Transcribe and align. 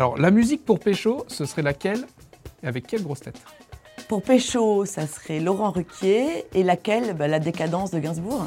Alors, 0.00 0.16
la 0.16 0.30
musique 0.30 0.64
pour 0.64 0.80
Pécho, 0.80 1.26
ce 1.28 1.44
serait 1.44 1.60
laquelle 1.60 2.06
et 2.62 2.66
avec 2.66 2.86
quelle 2.86 3.02
grosse 3.02 3.20
tête? 3.20 3.38
Pour 4.08 4.22
Pécho, 4.22 4.86
ça 4.86 5.06
serait 5.06 5.40
Laurent 5.40 5.72
Ruquier 5.72 6.46
et 6.54 6.62
laquelle? 6.62 7.12
Bah, 7.12 7.28
La 7.28 7.38
décadence 7.38 7.90
de 7.90 7.98
Gainsbourg. 7.98 8.46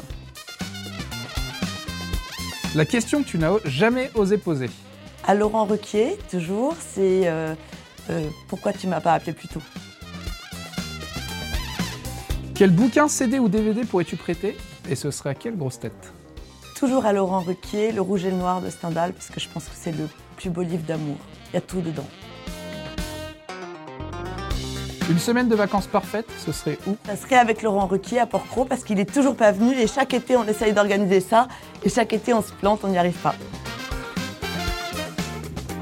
La 2.74 2.84
question 2.84 3.22
que 3.22 3.28
tu 3.28 3.38
n'as 3.38 3.52
jamais 3.66 4.10
osé 4.16 4.36
poser. 4.36 4.68
À 5.22 5.36
Laurent 5.36 5.64
Ruquier, 5.64 6.18
toujours, 6.28 6.74
c'est 6.80 7.28
euh, 7.28 7.54
euh, 8.10 8.28
pourquoi 8.48 8.72
tu 8.72 8.88
m'as 8.88 9.00
pas 9.00 9.14
appelé 9.14 9.32
plus 9.32 9.46
tôt? 9.46 9.62
Quel 12.56 12.70
bouquin, 12.70 13.06
CD 13.06 13.38
ou 13.38 13.48
DVD 13.48 13.84
pourrais-tu 13.84 14.16
prêter? 14.16 14.56
Et 14.90 14.96
ce 14.96 15.12
serait 15.12 15.30
à 15.30 15.34
quelle 15.36 15.56
grosse 15.56 15.78
tête? 15.78 16.12
Toujours 16.84 17.06
à 17.06 17.14
Laurent 17.14 17.40
Ruquier, 17.40 17.92
Le 17.92 18.02
Rouge 18.02 18.26
et 18.26 18.30
le 18.30 18.36
Noir 18.36 18.60
de 18.60 18.68
Stendhal, 18.68 19.14
parce 19.14 19.28
que 19.28 19.40
je 19.40 19.48
pense 19.48 19.64
que 19.64 19.74
c'est 19.74 19.96
le 19.96 20.06
plus 20.36 20.50
beau 20.50 20.60
livre 20.60 20.82
d'amour. 20.82 21.16
Il 21.48 21.54
y 21.54 21.56
a 21.56 21.62
tout 21.62 21.80
dedans. 21.80 22.04
Une 25.08 25.18
semaine 25.18 25.48
de 25.48 25.54
vacances 25.54 25.86
parfaite, 25.86 26.26
ce 26.44 26.52
serait 26.52 26.76
où? 26.86 26.94
Ça 27.06 27.16
serait 27.16 27.36
avec 27.36 27.62
Laurent 27.62 27.86
Ruquier 27.86 28.18
à 28.18 28.26
Port-Cros, 28.26 28.66
parce 28.66 28.84
qu'il 28.84 29.00
est 29.00 29.10
toujours 29.10 29.34
pas 29.34 29.50
venu, 29.50 29.72
et 29.74 29.86
chaque 29.86 30.12
été 30.12 30.36
on 30.36 30.44
essaye 30.44 30.74
d'organiser 30.74 31.20
ça, 31.20 31.48
et 31.84 31.88
chaque 31.88 32.12
été 32.12 32.34
on 32.34 32.42
se 32.42 32.52
plante, 32.52 32.80
on 32.84 32.88
n'y 32.88 32.98
arrive 32.98 33.16
pas. 33.16 33.34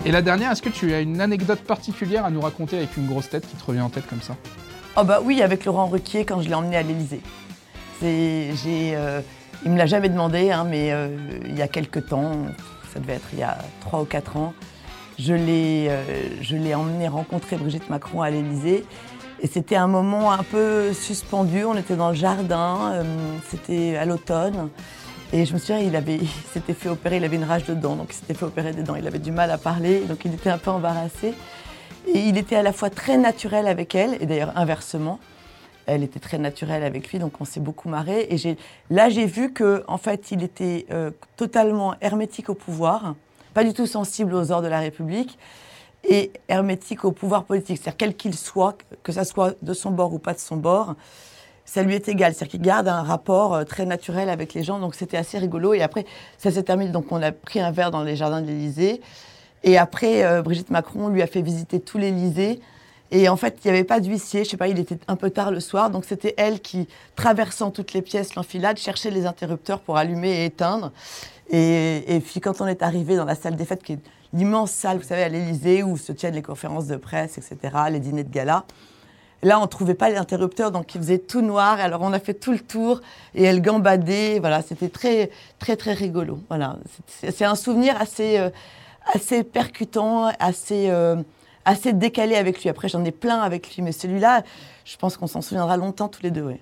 Et 0.04 0.12
la 0.12 0.22
dernière, 0.22 0.52
est-ce 0.52 0.62
que 0.62 0.68
tu 0.68 0.94
as 0.94 1.00
une 1.00 1.20
anecdote 1.20 1.62
particulière 1.62 2.24
à 2.24 2.30
nous 2.30 2.42
raconter 2.42 2.76
avec 2.76 2.96
une 2.96 3.08
grosse 3.08 3.28
tête 3.28 3.48
qui 3.48 3.56
te 3.56 3.64
revient 3.64 3.80
en 3.80 3.90
tête 3.90 4.06
comme 4.06 4.22
ça? 4.22 4.36
Oh 4.96 5.02
bah 5.02 5.20
oui, 5.20 5.42
avec 5.42 5.64
Laurent 5.64 5.88
Ruquier 5.88 6.24
quand 6.24 6.40
je 6.42 6.48
l'ai 6.48 6.54
emmené 6.54 6.76
à 6.76 6.82
l'Élysée. 6.84 7.22
C'est, 7.98 8.50
j'ai, 8.62 8.94
euh, 8.94 9.20
il 9.64 9.70
me 9.70 9.78
l'a 9.78 9.86
jamais 9.86 10.08
demandé, 10.08 10.50
hein, 10.50 10.64
mais 10.68 10.92
euh, 10.92 11.08
il 11.44 11.56
y 11.56 11.62
a 11.62 11.68
quelques 11.68 12.06
temps, 12.06 12.32
ça 12.92 13.00
devait 13.00 13.14
être 13.14 13.28
il 13.32 13.38
y 13.38 13.42
a 13.42 13.58
trois 13.80 14.02
ou 14.02 14.04
quatre 14.04 14.36
ans, 14.36 14.54
je 15.18 15.34
l'ai, 15.34 15.86
euh, 15.88 16.02
je 16.40 16.56
l'ai 16.56 16.74
emmené 16.74 17.06
rencontrer 17.06 17.56
Brigitte 17.56 17.88
Macron 17.90 18.22
à 18.22 18.30
l'Élysée. 18.30 18.84
Et 19.40 19.46
c'était 19.46 19.76
un 19.76 19.88
moment 19.88 20.32
un 20.32 20.42
peu 20.44 20.92
suspendu. 20.92 21.64
On 21.64 21.76
était 21.76 21.96
dans 21.96 22.10
le 22.10 22.14
jardin, 22.14 22.92
euh, 22.92 23.02
c'était 23.48 23.96
à 23.96 24.04
l'automne. 24.04 24.68
Et 25.32 25.44
je 25.44 25.52
me 25.54 25.58
souviens, 25.58 25.78
il, 25.78 25.96
avait, 25.96 26.16
il 26.22 26.28
s'était 26.52 26.74
fait 26.74 26.88
opérer, 26.88 27.16
il 27.16 27.24
avait 27.24 27.36
une 27.36 27.44
rage 27.44 27.64
de 27.64 27.74
dents, 27.74 27.96
donc 27.96 28.08
il 28.10 28.14
s'était 28.14 28.34
fait 28.34 28.44
opérer 28.44 28.72
des 28.72 28.82
dents. 28.82 28.94
Il 28.96 29.06
avait 29.06 29.18
du 29.18 29.32
mal 29.32 29.50
à 29.50 29.58
parler, 29.58 30.00
donc 30.00 30.24
il 30.24 30.34
était 30.34 30.50
un 30.50 30.58
peu 30.58 30.70
embarrassé. 30.70 31.34
Et 32.06 32.18
il 32.18 32.36
était 32.36 32.56
à 32.56 32.62
la 32.62 32.72
fois 32.72 32.90
très 32.90 33.16
naturel 33.16 33.66
avec 33.66 33.94
elle, 33.94 34.16
et 34.20 34.26
d'ailleurs 34.26 34.52
inversement. 34.56 35.18
Elle 35.86 36.02
était 36.02 36.20
très 36.20 36.38
naturelle 36.38 36.84
avec 36.84 37.10
lui, 37.10 37.18
donc 37.18 37.40
on 37.40 37.44
s'est 37.44 37.60
beaucoup 37.60 37.88
marré. 37.88 38.28
Et 38.30 38.56
là, 38.90 39.08
j'ai 39.08 39.26
vu 39.26 39.52
que, 39.52 39.84
en 39.88 39.98
fait, 39.98 40.30
il 40.30 40.42
était 40.42 40.86
euh, 40.90 41.10
totalement 41.36 41.94
hermétique 42.00 42.48
au 42.48 42.54
pouvoir, 42.54 43.14
pas 43.54 43.64
du 43.64 43.72
tout 43.72 43.86
sensible 43.86 44.34
aux 44.34 44.52
ordres 44.52 44.64
de 44.64 44.68
la 44.68 44.80
République, 44.80 45.38
et 46.04 46.32
hermétique 46.48 47.04
au 47.04 47.12
pouvoir 47.12 47.44
politique. 47.44 47.78
C'est-à-dire 47.78 47.96
quel 47.96 48.16
qu'il 48.16 48.34
soit, 48.34 48.76
que 49.02 49.12
ça 49.12 49.24
soit 49.24 49.54
de 49.62 49.72
son 49.72 49.90
bord 49.90 50.12
ou 50.12 50.18
pas 50.18 50.34
de 50.34 50.38
son 50.38 50.56
bord, 50.56 50.94
ça 51.64 51.82
lui 51.82 51.94
est 51.94 52.08
égal. 52.08 52.34
C'est-à-dire 52.34 52.50
qu'il 52.50 52.62
garde 52.62 52.88
un 52.88 53.02
rapport 53.02 53.54
euh, 53.54 53.64
très 53.64 53.86
naturel 53.86 54.28
avec 54.28 54.54
les 54.54 54.62
gens. 54.62 54.78
Donc 54.78 54.94
c'était 54.94 55.16
assez 55.16 55.38
rigolo. 55.38 55.74
Et 55.74 55.82
après, 55.82 56.04
ça 56.38 56.50
s'est 56.50 56.64
terminé. 56.64 56.90
Donc 56.90 57.12
on 57.12 57.22
a 57.22 57.32
pris 57.32 57.60
un 57.60 57.70
verre 57.70 57.90
dans 57.90 58.02
les 58.02 58.16
jardins 58.16 58.40
de 58.40 58.46
l'Élysée. 58.46 59.00
Et 59.64 59.78
après, 59.78 60.24
euh, 60.24 60.42
Brigitte 60.42 60.70
Macron 60.70 61.08
lui 61.08 61.22
a 61.22 61.26
fait 61.26 61.42
visiter 61.42 61.80
tout 61.80 61.98
l'Élysée. 61.98 62.60
Et 63.14 63.28
en 63.28 63.36
fait, 63.36 63.58
il 63.62 63.68
n'y 63.70 63.76
avait 63.76 63.84
pas 63.84 64.00
d'huissier. 64.00 64.42
Je 64.44 64.50
sais 64.50 64.56
pas, 64.56 64.68
il 64.68 64.78
était 64.78 64.98
un 65.06 65.16
peu 65.16 65.30
tard 65.30 65.50
le 65.50 65.60
soir. 65.60 65.90
Donc 65.90 66.04
c'était 66.06 66.34
elle 66.38 66.60
qui, 66.60 66.88
traversant 67.14 67.70
toutes 67.70 67.92
les 67.92 68.02
pièces, 68.02 68.34
l'enfilade, 68.34 68.78
cherchait 68.78 69.10
les 69.10 69.26
interrupteurs 69.26 69.80
pour 69.80 69.98
allumer 69.98 70.30
et 70.30 70.44
éteindre. 70.46 70.90
Et, 71.50 72.22
puis 72.24 72.40
quand 72.40 72.62
on 72.62 72.66
est 72.66 72.82
arrivé 72.82 73.14
dans 73.14 73.26
la 73.26 73.34
salle 73.34 73.56
des 73.56 73.66
fêtes, 73.66 73.82
qui 73.82 73.92
est 73.92 73.98
l'immense 74.32 74.70
salle, 74.70 74.96
vous 74.96 75.04
savez, 75.04 75.22
à 75.22 75.28
l'Élysée, 75.28 75.82
où 75.82 75.98
se 75.98 76.10
tiennent 76.10 76.34
les 76.34 76.42
conférences 76.42 76.86
de 76.86 76.96
presse, 76.96 77.36
etc., 77.36 77.58
les 77.90 78.00
dîners 78.00 78.24
de 78.24 78.32
gala, 78.32 78.64
Là, 79.44 79.58
on 79.58 79.62
ne 79.62 79.66
trouvait 79.66 79.94
pas 79.94 80.08
l'interrupteur, 80.08 80.70
donc 80.70 80.94
il 80.94 81.00
faisait 81.00 81.18
tout 81.18 81.40
noir. 81.40 81.80
Alors, 81.80 82.02
on 82.02 82.12
a 82.12 82.20
fait 82.20 82.34
tout 82.34 82.52
le 82.52 82.60
tour 82.60 83.00
et 83.34 83.42
elle 83.42 83.60
gambadait. 83.60 84.38
Voilà, 84.38 84.62
c'était 84.62 84.88
très, 84.88 85.30
très, 85.58 85.74
très 85.74 85.94
rigolo. 85.94 86.38
Voilà, 86.48 86.78
c'est 87.08 87.32
c'est 87.32 87.44
un 87.44 87.56
souvenir 87.56 88.00
assez, 88.00 88.38
euh, 88.38 88.50
assez 89.12 89.42
percutant, 89.42 90.30
assez, 90.38 90.90
euh, 90.90 91.16
assez 91.64 91.92
décalé 91.92 92.36
avec 92.36 92.62
lui. 92.62 92.68
Après, 92.68 92.88
j'en 92.88 93.04
ai 93.04 93.12
plein 93.12 93.40
avec 93.40 93.74
lui, 93.74 93.82
mais 93.82 93.92
celui-là, 93.92 94.42
je 94.84 94.96
pense 94.96 95.16
qu'on 95.16 95.26
s'en 95.26 95.42
souviendra 95.42 95.76
longtemps 95.76 96.08
tous 96.08 96.22
les 96.22 96.30
deux. 96.30 96.56